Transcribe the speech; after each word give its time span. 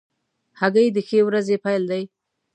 هګۍ 0.59 0.87
د 0.91 0.97
ښې 1.07 1.19
ورځې 1.27 1.55
پیل 1.63 1.83
دی. 1.91 2.03